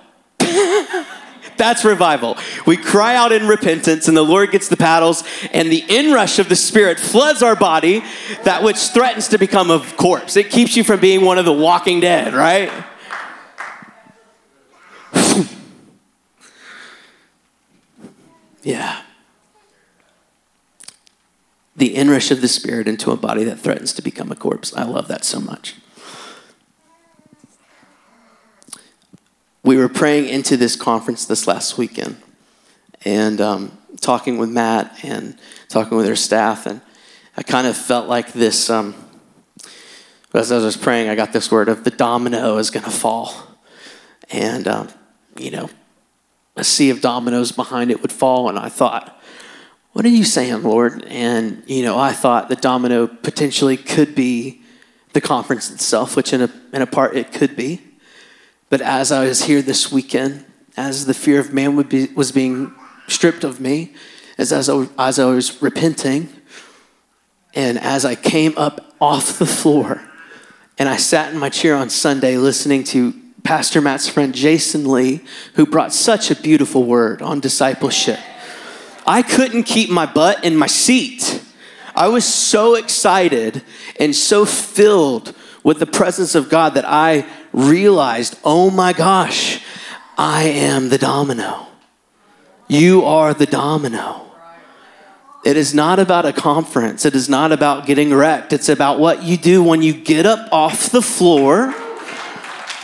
[1.56, 2.36] That's revival.
[2.66, 6.48] We cry out in repentance, and the Lord gets the paddles, and the inrush of
[6.48, 8.04] the Spirit floods our body,
[8.44, 10.36] that which threatens to become a corpse.
[10.36, 12.70] It keeps you from being one of the walking dead, right?
[18.62, 19.02] yeah
[21.78, 24.74] the inrush of the Spirit into a body that threatens to become a corpse.
[24.74, 25.76] I love that so much.
[29.68, 32.16] We were praying into this conference this last weekend
[33.04, 35.36] and um, talking with Matt and
[35.68, 36.80] talking with our staff, and
[37.36, 38.70] I kind of felt like this.
[38.70, 38.94] Um,
[40.32, 43.34] as I was praying, I got this word of the domino is going to fall.
[44.30, 44.88] And, um,
[45.38, 45.68] you know,
[46.56, 48.48] a sea of dominoes behind it would fall.
[48.48, 49.20] And I thought,
[49.92, 51.04] what are you saying, Lord?
[51.08, 54.62] And, you know, I thought the domino potentially could be
[55.12, 57.82] the conference itself, which in a, in a part it could be.
[58.70, 60.44] But as I was here this weekend,
[60.76, 62.74] as the fear of man be, was being
[63.06, 63.94] stripped of me,
[64.36, 66.28] as, as, I, as I was repenting,
[67.54, 70.02] and as I came up off the floor,
[70.78, 75.24] and I sat in my chair on Sunday listening to Pastor Matt's friend Jason Lee,
[75.54, 78.20] who brought such a beautiful word on discipleship.
[79.06, 81.42] I couldn't keep my butt in my seat.
[81.94, 83.62] I was so excited
[83.98, 89.62] and so filled with the presence of God that I realized, oh my gosh,
[90.16, 91.66] I am the domino.
[92.68, 94.24] You are the domino.
[95.44, 97.04] It is not about a conference.
[97.04, 98.52] It is not about getting wrecked.
[98.52, 101.74] It's about what you do when you get up off the floor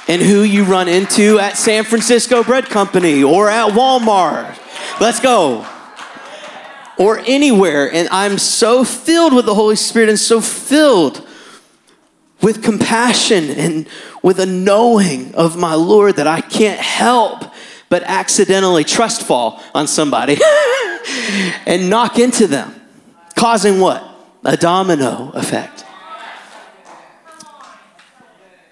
[0.07, 4.59] and who you run into at San Francisco Bread Company or at Walmart.
[5.01, 5.67] Let's go
[6.97, 7.93] or anywhere.
[7.93, 11.27] And I'm so filled with the Holy Spirit and so filled
[12.41, 13.89] with compassion and
[14.25, 17.45] with a knowing of my Lord that I can't help
[17.91, 20.39] but accidentally trust fall on somebody
[21.67, 22.75] and knock into them,
[23.37, 24.03] causing what?
[24.43, 25.85] A domino effect.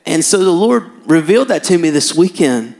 [0.07, 2.75] And so the Lord revealed that to me this weekend.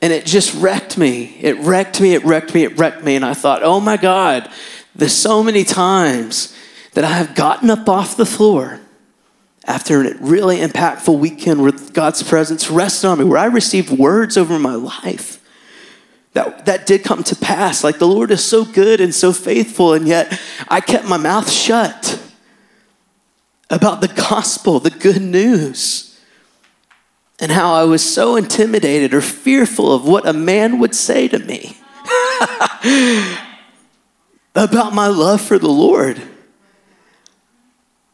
[0.00, 1.36] And it just wrecked me.
[1.42, 3.14] It wrecked me, it wrecked me, it wrecked me.
[3.14, 4.50] And I thought, oh my God,
[4.94, 6.56] there's so many times
[6.94, 8.80] that I have gotten up off the floor
[9.66, 14.36] after a really impactful weekend where God's presence rested on me, where I received words
[14.36, 15.42] over my life.
[16.34, 17.82] That, that did come to pass.
[17.82, 21.50] Like the Lord is so good and so faithful, and yet I kept my mouth
[21.50, 22.22] shut
[23.68, 26.20] about the gospel, the good news,
[27.40, 31.38] and how I was so intimidated or fearful of what a man would say to
[31.38, 31.76] me
[34.54, 36.22] about my love for the Lord.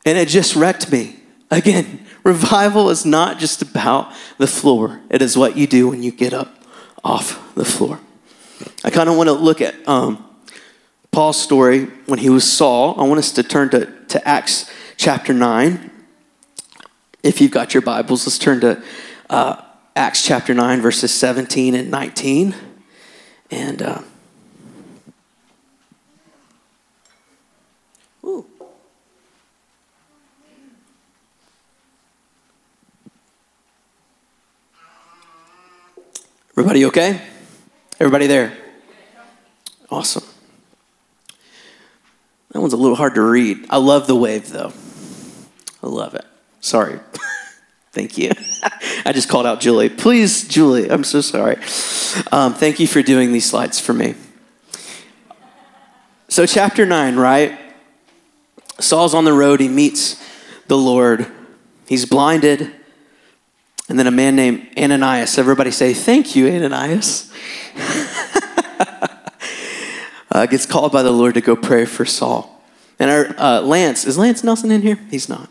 [0.05, 1.22] And it just wrecked me.
[1.53, 6.11] Again, revival is not just about the floor, it is what you do when you
[6.11, 6.65] get up
[7.05, 8.01] off the floor.
[8.83, 10.25] I kind of want to look at um,
[11.11, 12.99] Paul's story when he was Saul.
[12.99, 15.91] I want us to turn to, to Acts chapter 9.
[17.23, 18.83] If you've got your Bibles, let's turn to
[19.29, 19.61] uh,
[19.95, 22.55] Acts chapter 9, verses 17 and 19.
[23.51, 23.83] And.
[23.83, 24.03] Uh,
[36.63, 37.21] Everybody okay?
[37.99, 38.57] Everybody there?
[39.91, 40.23] Awesome.
[42.53, 43.67] That one's a little hard to read.
[43.69, 44.73] I love the wave though.
[45.83, 46.25] I love it.
[46.61, 47.01] Sorry.
[47.91, 48.31] thank you.
[49.05, 49.89] I just called out Julie.
[49.89, 51.57] Please, Julie, I'm so sorry.
[52.31, 54.15] Um, thank you for doing these slides for me.
[56.29, 57.59] So, chapter 9, right?
[58.79, 59.59] Saul's on the road.
[59.59, 60.25] He meets
[60.69, 61.27] the Lord.
[61.89, 62.73] He's blinded.
[63.93, 65.37] And then a man named Ananias.
[65.37, 67.31] Everybody say, Thank you, Ananias.
[70.33, 72.65] uh, gets called by the Lord to go pray for Saul.
[72.99, 74.99] And our uh, Lance, is Lance Nelson in here?
[75.11, 75.51] He's not.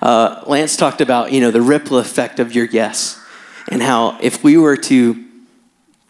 [0.00, 3.20] Uh, Lance talked about, you know, the ripple effect of your yes
[3.66, 5.24] and how if we were to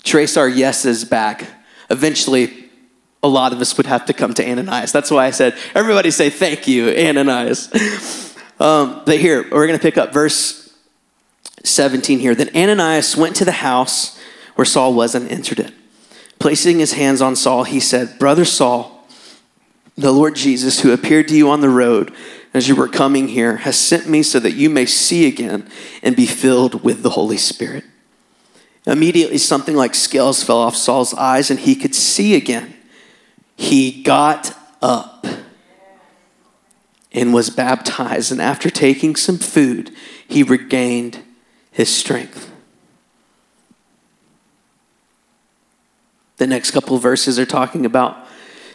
[0.02, 1.46] trace our yeses back,
[1.88, 2.68] eventually
[3.22, 4.92] a lot of us would have to come to Ananias.
[4.92, 8.36] That's why I said, everybody say thank you, Ananias.
[8.60, 10.59] um, but here, we're going to pick up verse
[11.64, 12.34] 17 here.
[12.34, 14.18] Then Ananias went to the house
[14.54, 15.72] where Saul was and entered it.
[16.38, 19.06] Placing his hands on Saul, he said, Brother Saul,
[19.96, 22.12] the Lord Jesus, who appeared to you on the road
[22.54, 25.68] as you were coming here, has sent me so that you may see again
[26.02, 27.84] and be filled with the Holy Spirit.
[28.86, 32.74] Immediately, something like scales fell off Saul's eyes and he could see again.
[33.56, 35.26] He got up
[37.12, 39.90] and was baptized, and after taking some food,
[40.26, 41.22] he regained
[41.80, 42.52] his strength.
[46.36, 48.26] The next couple verses are talking about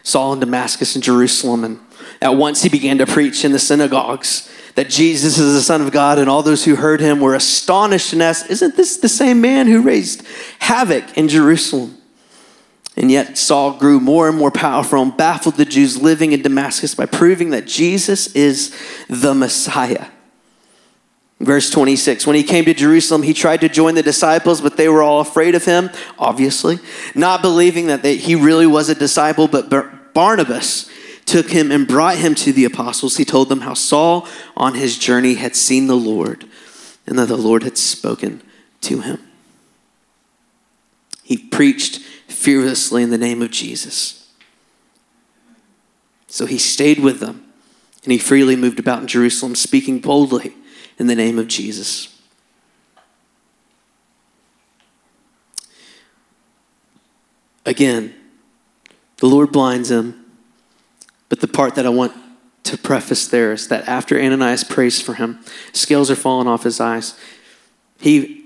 [0.02, 1.64] Saul in Damascus and Jerusalem.
[1.64, 1.80] And
[2.20, 5.92] at once he began to preach in the synagogues that Jesus is the Son of
[5.92, 9.40] God, and all those who heard him were astonished and asked, Isn't this the same
[9.40, 10.26] man who raised
[10.58, 11.98] havoc in Jerusalem?
[12.98, 16.96] And yet Saul grew more and more powerful and baffled the Jews living in Damascus
[16.96, 18.76] by proving that Jesus is
[19.08, 20.08] the Messiah.
[21.40, 24.88] Verse 26 When he came to Jerusalem, he tried to join the disciples, but they
[24.88, 26.80] were all afraid of him, obviously,
[27.14, 29.48] not believing that they, he really was a disciple.
[29.48, 30.90] But Barnabas
[31.26, 33.18] took him and brought him to the apostles.
[33.18, 36.46] He told them how Saul, on his journey, had seen the Lord
[37.06, 38.42] and that the Lord had spoken
[38.82, 39.20] to him.
[41.24, 44.32] He preached fearlessly in the name of Jesus.
[46.28, 47.46] So he stayed with them
[48.04, 50.54] and he freely moved about in Jerusalem, speaking boldly
[50.98, 52.12] in the name of Jesus.
[57.66, 58.14] Again,
[59.18, 60.26] the Lord blinds him,
[61.30, 62.14] but the part that I want
[62.64, 65.40] to preface there is that after Ananias prays for him,
[65.74, 67.18] scales are falling off his eyes.
[68.00, 68.46] He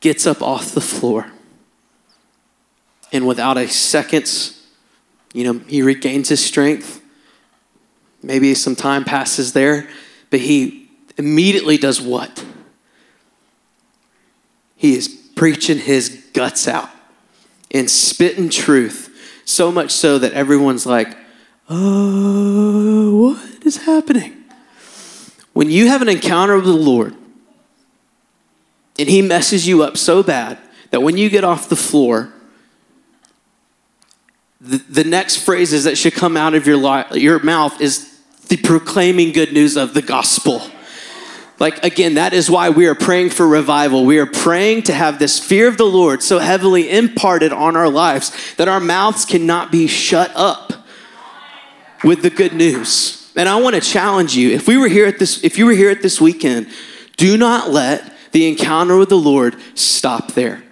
[0.00, 1.32] gets up off the floor,
[3.12, 4.64] and without a second's,
[5.32, 7.00] you know, he regains his strength.
[8.22, 9.88] Maybe some time passes there,
[10.30, 10.81] but he
[11.16, 12.44] immediately does what?
[14.76, 16.90] He is preaching his guts out
[17.70, 19.08] and spitting truth,
[19.44, 21.16] so much so that everyone's like,
[21.68, 24.36] oh, what is happening?
[25.52, 27.14] When you have an encounter with the Lord
[28.98, 30.58] and he messes you up so bad
[30.90, 32.32] that when you get off the floor,
[34.60, 38.56] the, the next phrases that should come out of your, li- your mouth is the
[38.58, 40.62] proclaiming good news of the gospel.
[41.62, 44.04] Like, again, that is why we are praying for revival.
[44.04, 47.88] We are praying to have this fear of the Lord so heavily imparted on our
[47.88, 50.72] lives that our mouths cannot be shut up
[52.02, 53.30] with the good news.
[53.36, 54.50] And I want to challenge you.
[54.50, 56.66] If we were here at this, if you were here at this weekend,
[57.16, 60.64] do not let the encounter with the Lord stop there.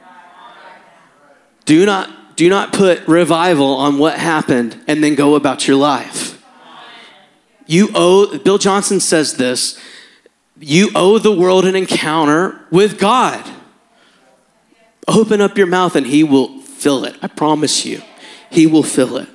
[1.67, 6.45] Do not, do not put revival on what happened and then go about your life.
[7.67, 9.81] You owe, Bill Johnson says this,
[10.61, 13.45] you owe the world an encounter with God.
[15.09, 17.17] Open up your mouth and he will fill it.
[17.23, 18.03] I promise you.
[18.51, 19.29] He will fill it.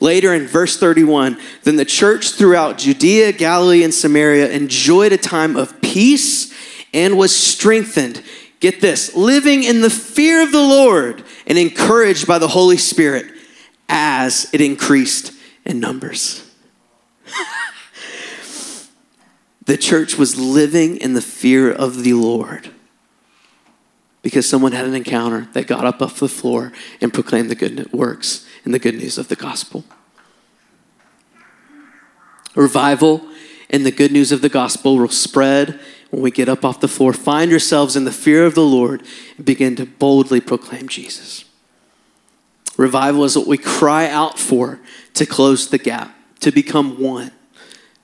[0.00, 5.56] Later in verse 31, then the church throughout Judea, Galilee, and Samaria enjoyed a time
[5.56, 6.52] of peace
[6.92, 8.22] and was strengthened.
[8.60, 13.26] Get this, living in the fear of the Lord and encouraged by the Holy Spirit
[13.88, 15.32] as it increased
[15.64, 16.50] in numbers.
[19.66, 22.70] the church was living in the fear of the Lord
[24.22, 27.92] because someone had an encounter that got up off the floor and proclaimed the good
[27.92, 29.84] works and the good news of the gospel.
[32.54, 33.26] Revival
[33.70, 35.78] and the good news of the gospel will spread
[36.10, 37.12] when we get up off the floor.
[37.12, 39.02] Find ourselves in the fear of the Lord
[39.36, 41.44] and begin to boldly proclaim Jesus.
[42.76, 44.80] Revival is what we cry out for
[45.14, 47.30] to close the gap, to become one,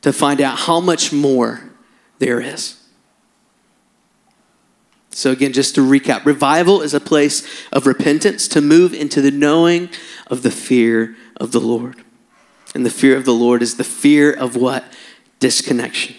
[0.03, 1.71] to find out how much more
[2.19, 2.77] there is.
[5.11, 9.33] So, again, just to recap revival is a place of repentance to move into the
[9.33, 9.91] knowing
[10.29, 12.05] of the fear of the Lord.
[12.75, 14.85] And the fear of the Lord is the fear of what?
[15.41, 16.15] Disconnection.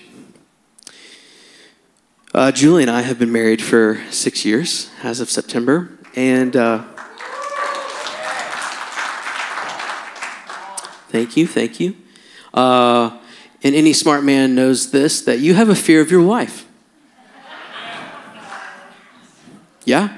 [2.34, 5.98] Uh, Julie and I have been married for six years as of September.
[6.16, 6.84] And uh,
[11.10, 11.96] thank you, thank you.
[12.54, 13.18] Uh,
[13.64, 16.68] and any smart man knows this that you have a fear of your wife.
[19.86, 20.18] Yeah?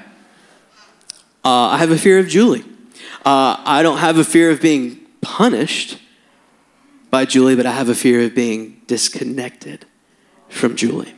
[1.44, 2.64] Uh, I have a fear of Julie.
[3.24, 5.98] Uh, I don't have a fear of being punished
[7.10, 9.86] by Julie, but I have a fear of being disconnected
[10.48, 11.14] from Julie.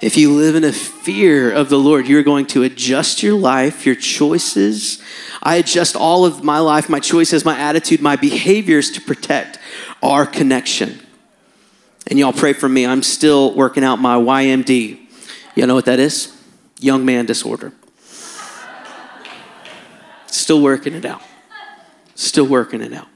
[0.00, 3.84] If you live in a fear of the Lord, you're going to adjust your life,
[3.84, 5.02] your choices.
[5.42, 9.58] I adjust all of my life, my choices, my attitude, my behaviors to protect
[10.02, 11.00] our connection.
[12.06, 12.86] And y'all pray for me.
[12.86, 14.98] I'm still working out my YMD.
[15.54, 16.36] You know what that is?
[16.78, 17.72] Young man disorder.
[20.26, 21.22] Still working it out.
[22.14, 23.08] Still working it out.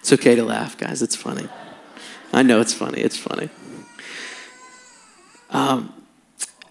[0.00, 1.00] It's okay to laugh, guys.
[1.00, 1.48] It's funny.
[2.32, 3.00] I know it's funny.
[3.00, 3.48] It's funny.
[5.48, 5.94] Um,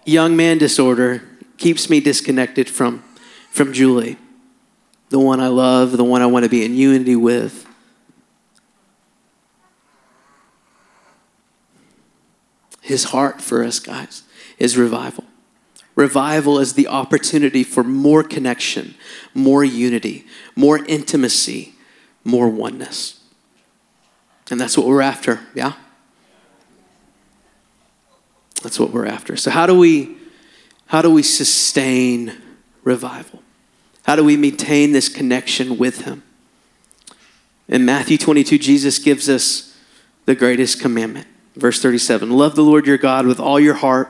[0.04, 1.22] young man disorder
[1.56, 3.02] keeps me disconnected from,
[3.50, 4.18] from Julie,
[5.14, 7.68] the one I love, the one I want to be in unity with.
[12.80, 14.24] His heart for us, guys,
[14.58, 15.22] is revival.
[15.94, 18.96] Revival is the opportunity for more connection,
[19.34, 21.76] more unity, more intimacy,
[22.24, 23.20] more oneness.
[24.50, 25.74] And that's what we're after, yeah?
[28.64, 29.36] That's what we're after.
[29.36, 30.16] So how do we
[30.86, 32.32] how do we sustain
[32.82, 33.43] revival?
[34.04, 36.22] How do we maintain this connection with him?
[37.68, 39.76] In Matthew 22 Jesus gives us
[40.26, 41.26] the greatest commandment.
[41.56, 42.30] Verse 37.
[42.30, 44.08] Love the Lord your God with all your heart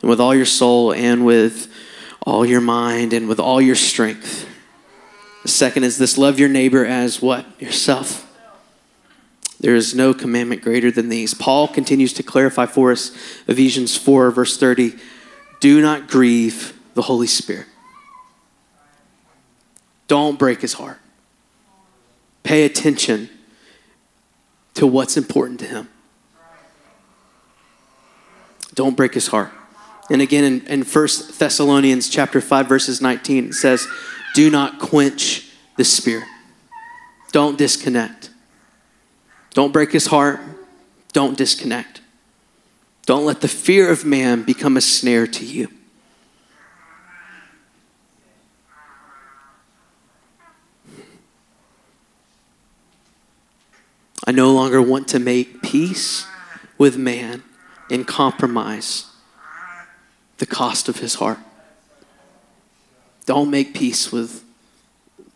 [0.00, 1.72] and with all your soul and with
[2.22, 4.48] all your mind and with all your strength.
[5.42, 7.46] The second is this love your neighbor as what?
[7.60, 8.22] Yourself.
[9.60, 11.32] There is no commandment greater than these.
[11.32, 13.10] Paul continues to clarify for us
[13.46, 14.98] Ephesians 4, verse 30
[15.60, 17.66] do not grieve the Holy Spirit.
[20.06, 20.98] Don't break his heart.
[22.42, 23.30] Pay attention
[24.74, 25.88] to what's important to him.
[28.74, 29.52] Don't break his heart.
[30.10, 31.08] And again in, in 1
[31.38, 33.86] Thessalonians chapter 5, verses 19, it says,
[34.34, 36.28] Do not quench the spirit.
[37.32, 38.30] Don't disconnect.
[39.54, 40.40] Don't break his heart.
[41.12, 42.00] Don't disconnect.
[43.06, 45.68] Don't let the fear of man become a snare to you.
[54.34, 56.26] No longer want to make peace
[56.78, 57.42] with man
[57.90, 59.06] and compromise
[60.38, 61.38] the cost of his heart.
[63.26, 64.44] Don't make peace with,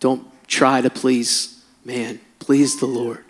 [0.01, 2.21] don't try to please man.
[2.39, 3.25] Please the Lord.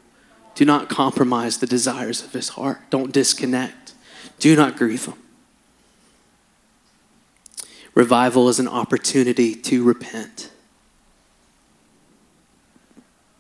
[0.55, 2.79] Do not compromise the desires of his heart.
[2.91, 3.95] Don't disconnect.
[4.39, 5.15] Do not grieve him.
[7.95, 10.51] Revival is an opportunity to repent.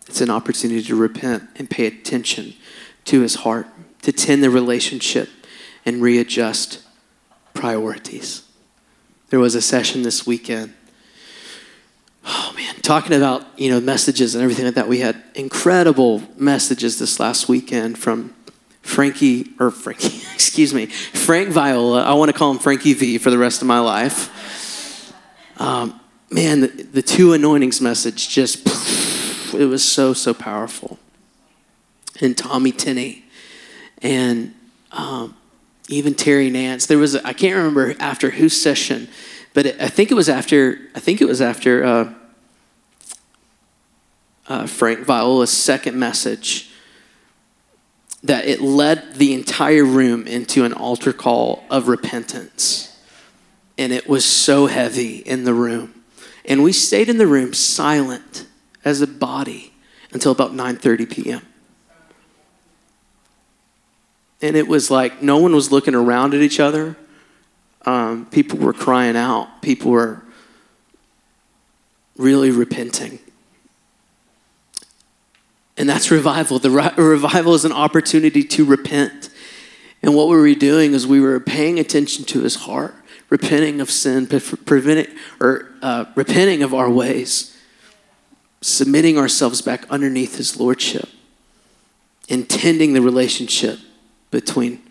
[0.09, 2.55] It's an opportunity to repent and pay attention
[3.07, 3.67] to his heart,
[4.03, 5.29] to tend the relationship
[5.85, 6.83] and readjust
[7.55, 8.43] priorities.
[9.31, 10.75] There was a session this weekend.
[12.25, 14.89] Oh man, talking about, you know, messages and everything like that.
[14.89, 18.35] We had incredible messages this last weekend from
[18.83, 22.03] Frankie, or Frankie, excuse me, Frank Viola.
[22.03, 24.35] I want to call him Frankie V for the rest of my life.
[25.61, 26.01] Um,
[26.31, 28.67] man, the, the two anointings message just,
[29.55, 30.99] it was so, so powerful.
[32.21, 33.25] And Tommy Tenney
[34.03, 34.55] and
[34.93, 35.37] um,
[35.89, 36.87] even Terry Nance.
[36.87, 39.09] There was, I can't remember after whose session,
[39.55, 42.15] but it, I think it was after, I think it was after uh,
[44.49, 46.71] uh, Frank Viola's second message
[48.23, 52.97] that it led the entire room into an altar call of repentance.
[53.77, 56.03] And it was so heavy in the room.
[56.45, 58.48] And we stayed in the room silent
[58.85, 59.72] as a body
[60.12, 61.43] until about 9:30 p.m.
[64.41, 66.97] And it was like no one was looking around at each other.
[67.85, 69.62] Um, people were crying out.
[69.62, 70.22] People were
[72.16, 73.18] really repenting.
[75.76, 76.59] And that's revival.
[76.59, 79.31] The re- revival is an opportunity to repent.
[80.03, 82.95] And what we were doing is we were paying attention to his heart,
[83.31, 87.57] repenting of sin, preventing or uh, repenting of our ways,
[88.61, 91.09] submitting ourselves back underneath his lordship,
[92.29, 93.79] intending the relationship
[94.31, 94.83] between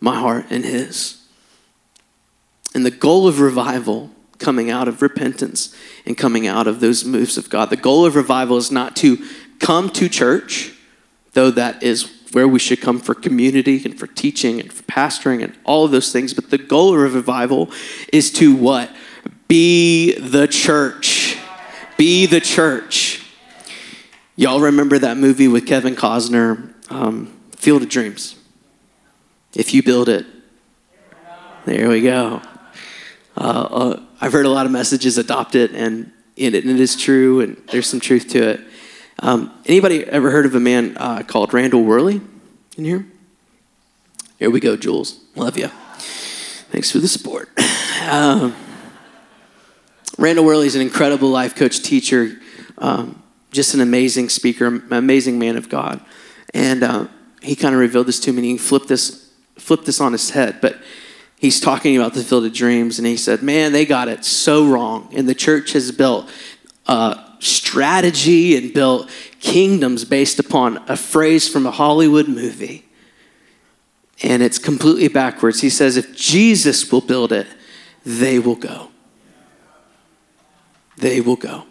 [0.00, 1.26] my heart and his.
[2.74, 5.74] And the goal of revival coming out of repentance
[6.06, 7.70] and coming out of those moves of God.
[7.70, 9.18] The goal of revival is not to
[9.58, 10.72] come to church,
[11.32, 15.42] though that is where we should come for community and for teaching and for pastoring
[15.42, 16.34] and all of those things.
[16.34, 17.70] But the goal of revival
[18.12, 18.90] is to what?
[19.48, 21.27] Be the church.
[21.98, 23.26] Be the church.
[24.36, 27.26] Y'all remember that movie with Kevin Costner, um,
[27.56, 28.36] Field of Dreams?
[29.56, 30.24] If you build it,
[31.64, 32.40] there we go.
[33.36, 37.40] Uh, uh, I've heard a lot of messages adopt it, and, and it is true,
[37.40, 38.60] and there's some truth to it.
[39.18, 42.20] Um, anybody ever heard of a man uh, called Randall Worley
[42.76, 43.06] in here?
[44.38, 45.18] Here we go, Jules.
[45.34, 45.66] Love you.
[46.70, 47.48] Thanks for the support.
[48.00, 48.54] Um,
[50.18, 52.38] Randall Worley is an incredible life coach, teacher,
[52.78, 56.00] um, just an amazing speaker, amazing man of God.
[56.52, 57.06] And uh,
[57.40, 60.30] he kind of revealed this to me, and he flipped this, flipped this on his
[60.30, 60.60] head.
[60.60, 60.76] But
[61.38, 64.66] he's talking about the field of dreams, and he said, Man, they got it so
[64.66, 65.08] wrong.
[65.14, 66.28] And the church has built
[66.88, 69.08] uh, strategy and built
[69.38, 72.84] kingdoms based upon a phrase from a Hollywood movie.
[74.24, 75.60] And it's completely backwards.
[75.60, 77.46] He says, if Jesus will build it,
[78.04, 78.90] they will go.
[80.98, 81.64] They will go.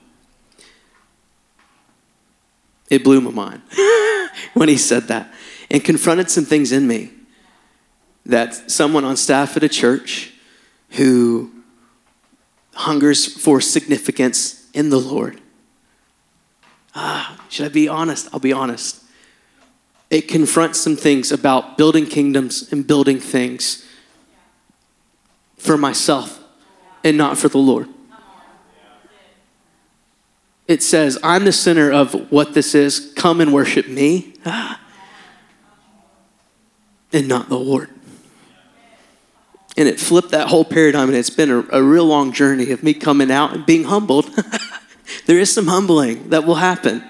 [2.90, 3.62] It blew my mind
[4.54, 5.34] when he said that
[5.70, 7.12] and confronted some things in me
[8.26, 10.34] that someone on staff at a church
[10.92, 11.52] who
[12.74, 15.42] hungers for significance in the Lord
[16.98, 18.28] ah, should I be honest?
[18.34, 19.04] I'll be honest.
[20.10, 23.86] It confronts some things about building kingdoms and building things
[25.58, 26.44] for myself
[27.04, 27.88] and not for the Lord.
[30.68, 33.14] It says, I'm the center of what this is.
[33.16, 34.34] Come and worship me,
[37.14, 37.90] and not the Lord.
[39.78, 42.84] And it flipped that whole paradigm, and it's been a, a real long journey of
[42.84, 44.30] me coming out and being humbled.
[45.26, 47.04] there is some humbling that will happen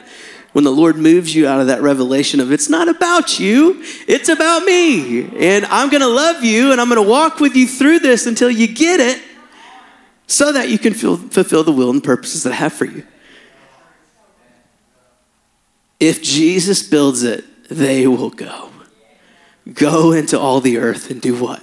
[0.58, 4.28] when the Lord moves you out of that revelation of it's not about you, it's
[4.28, 5.26] about me.
[5.38, 8.26] And I'm going to love you and I'm going to walk with you through this
[8.26, 9.22] until you get it
[10.26, 13.06] so that you can feel, fulfill the will and purposes that I have for you.
[16.00, 18.70] If Jesus builds it, they will go.
[19.74, 21.62] Go into all the earth and do what?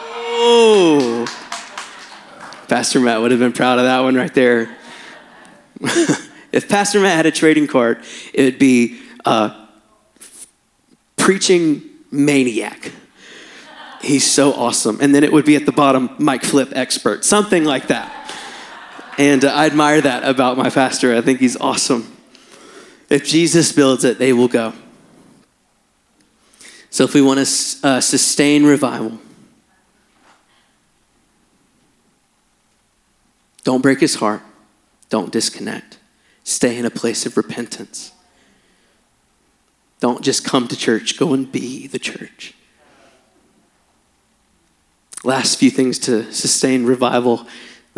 [0.00, 1.26] Oh.
[2.68, 4.76] Pastor Matt would have been proud of that one right there.
[6.52, 8.02] if Pastor Matt had a trading card,
[8.34, 9.66] it would be uh,
[11.16, 12.92] preaching maniac.
[14.00, 14.98] He's so awesome.
[15.00, 18.14] And then it would be at the bottom, Mike Flip expert, something like that.
[19.18, 21.14] And uh, I admire that about my pastor.
[21.14, 22.10] I think he's awesome.
[23.10, 24.72] If Jesus builds it, they will go.
[26.88, 29.18] So if we want to uh, sustain revival,
[33.68, 34.40] Don't break his heart.
[35.10, 35.98] Don't disconnect.
[36.42, 38.12] Stay in a place of repentance.
[40.00, 42.54] Don't just come to church, go and be the church.
[45.22, 47.46] Last few things to sustain revival.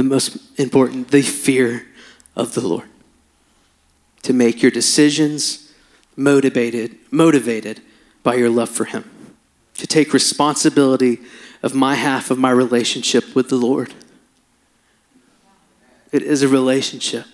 [0.01, 1.86] The most important, the fear
[2.34, 2.88] of the Lord.
[4.22, 5.74] To make your decisions
[6.16, 7.82] motivated, motivated
[8.22, 9.05] by your love for Him.
[9.74, 11.18] To take responsibility
[11.62, 13.92] of my half of my relationship with the Lord.
[16.12, 17.26] It is a relationship.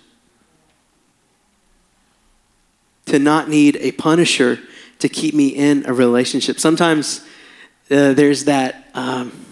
[3.05, 4.59] To not need a punisher
[4.99, 6.59] to keep me in a relationship.
[6.59, 7.21] Sometimes
[7.89, 8.89] uh, there's that.
[8.93, 9.46] Um,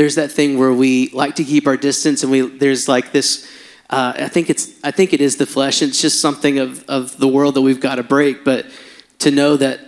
[0.00, 3.46] there's that thing where we like to keep our distance, and we there's like this.
[3.90, 5.82] Uh, I think it's I think it is the flesh.
[5.82, 8.42] It's just something of of the world that we've got to break.
[8.42, 8.64] But
[9.18, 9.78] to know that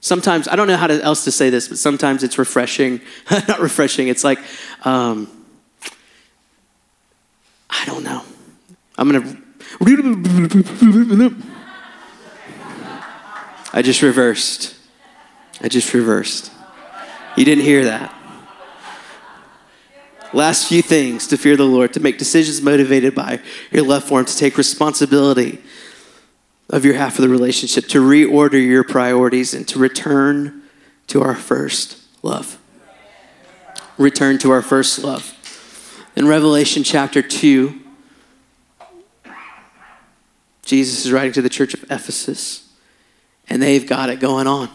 [0.00, 3.02] sometimes I don't know how to, else to say this, but sometimes it's refreshing.
[3.30, 4.08] Not refreshing.
[4.08, 4.38] It's like
[4.86, 5.28] um,
[7.68, 8.22] I don't know.
[8.96, 9.36] I'm gonna.
[13.74, 14.74] I just reversed.
[15.60, 16.53] I just reversed.
[17.36, 18.14] You didn't hear that.
[20.32, 24.18] Last few things to fear the Lord, to make decisions motivated by your love for
[24.20, 25.62] Him, to take responsibility
[26.70, 30.62] of your half of the relationship, to reorder your priorities, and to return
[31.08, 32.58] to our first love.
[33.98, 35.32] Return to our first love.
[36.16, 37.80] In Revelation chapter 2,
[40.64, 42.72] Jesus is writing to the church of Ephesus,
[43.48, 44.68] and they've got it going on.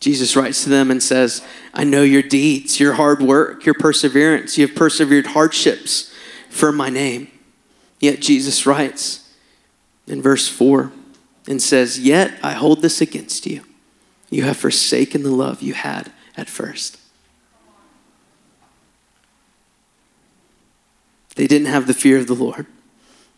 [0.00, 4.56] Jesus writes to them and says, I know your deeds, your hard work, your perseverance.
[4.56, 6.12] You have persevered hardships
[6.48, 7.30] for my name.
[8.00, 9.30] Yet Jesus writes
[10.06, 10.90] in verse 4
[11.46, 13.62] and says, Yet I hold this against you.
[14.30, 16.98] You have forsaken the love you had at first.
[21.36, 22.66] They didn't have the fear of the Lord.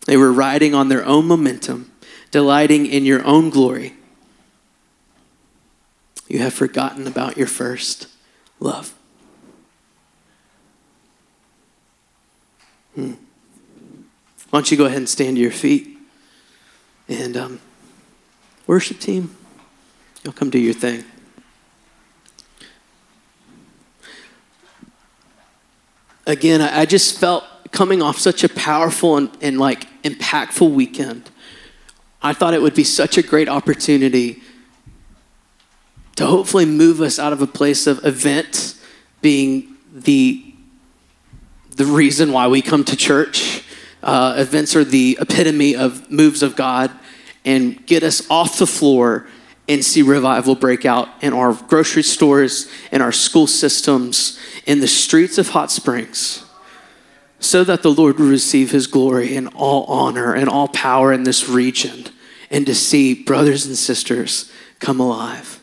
[0.05, 1.91] They were riding on their own momentum,
[2.31, 3.95] delighting in your own glory.
[6.27, 8.07] You have forgotten about your first
[8.59, 8.93] love.
[12.95, 13.13] Hmm.
[14.49, 15.97] Why don't you go ahead and stand to your feet?
[17.07, 17.59] And um,
[18.67, 19.35] worship team,
[20.23, 21.03] you'll come do your thing.
[26.25, 31.29] Again, I just felt coming off such a powerful and, and like impactful weekend,
[32.21, 34.41] I thought it would be such a great opportunity
[36.15, 38.75] to hopefully move us out of a place of event
[39.21, 40.53] being the,
[41.71, 43.63] the reason why we come to church.
[44.01, 46.91] Uh, events are the epitome of moves of God
[47.45, 49.27] and get us off the floor
[49.67, 54.87] and see revival break out in our grocery stores, in our school systems, in the
[54.87, 56.43] streets of Hot Springs
[57.43, 61.23] so that the Lord will receive his glory and all honor and all power in
[61.23, 62.05] this region,
[62.49, 65.62] and to see brothers and sisters come alive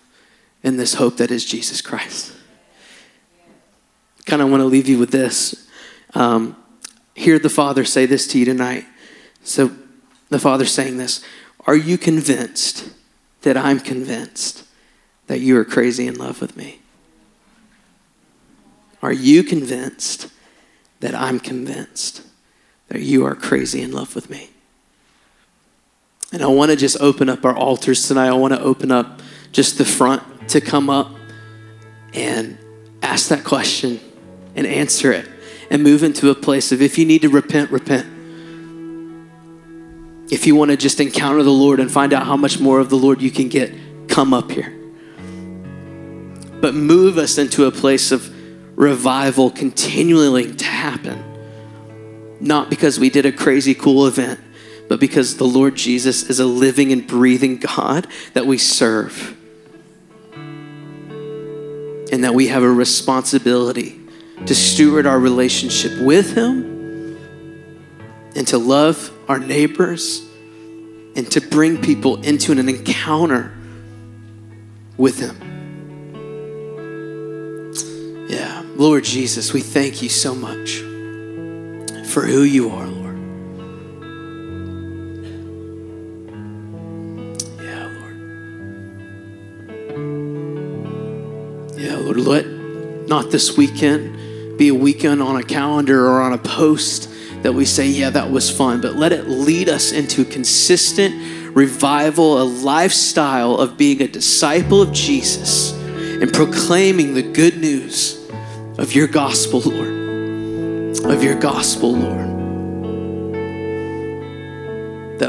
[0.63, 2.33] in this hope that is Jesus Christ.
[4.27, 5.69] Kind of want to leave you with this.
[6.15, 6.57] Um,
[7.15, 8.85] hear the Father say this to you tonight.
[9.43, 9.71] So,
[10.29, 11.25] the Father saying this
[11.67, 12.91] Are you convinced
[13.43, 14.65] that I'm convinced
[15.27, 16.81] that you are crazy in love with me?
[19.03, 20.31] Are you convinced?
[21.01, 22.23] that I'm convinced
[22.89, 24.51] that you are crazy in love with me.
[26.33, 28.29] And I want to just open up our altars tonight.
[28.29, 31.11] I want to open up just the front to come up
[32.13, 32.59] and
[33.03, 34.01] ask that question
[34.55, 35.29] and answer it
[35.71, 38.07] and move into a place of if you need to repent, repent.
[40.33, 42.91] If you want to just encounter the Lord and find out how much more of
[42.91, 43.73] the Lord you can get,
[44.09, 44.77] come up here.
[46.61, 48.31] But move us into a place of
[48.77, 51.25] revival continually to happen.
[52.41, 54.41] Not because we did a crazy cool event,
[54.89, 59.37] but because the Lord Jesus is a living and breathing God that we serve.
[62.13, 64.01] And that we have a responsibility
[64.47, 67.17] to steward our relationship with Him
[68.35, 70.27] and to love our neighbors
[71.17, 73.53] and to bring people into an encounter
[74.97, 75.37] with Him.
[78.29, 78.63] Yeah.
[78.77, 80.79] Lord Jesus, we thank you so much
[82.07, 82.87] for who you are,
[93.21, 97.11] not this weekend be a weekend on a calendar or on a post
[97.43, 102.41] that we say, yeah, that was fun, but let it lead us into consistent revival,
[102.41, 108.27] a lifestyle of being a disciple of Jesus and proclaiming the good news
[108.79, 111.05] of your gospel, Lord.
[111.05, 112.30] Of your gospel, Lord.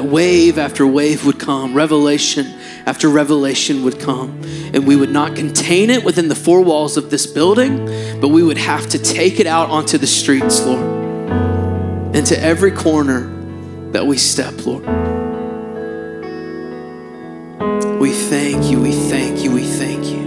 [0.02, 2.47] That wave after wave would come, revelation
[2.88, 4.41] after revelation would come,
[4.74, 7.86] and we would not contain it within the four walls of this building,
[8.20, 13.30] but we would have to take it out onto the streets, Lord, into every corner
[13.91, 14.86] that we step, Lord.
[17.99, 20.22] We thank you, we thank you, we thank you.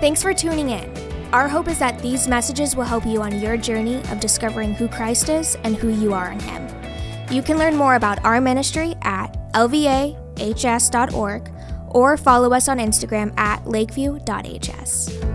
[0.00, 0.95] Thanks for tuning in.
[1.32, 4.88] Our hope is that these messages will help you on your journey of discovering who
[4.88, 6.68] Christ is and who you are in Him.
[7.30, 11.50] You can learn more about our ministry at lvahs.org
[11.88, 15.25] or follow us on Instagram at lakeview.hs.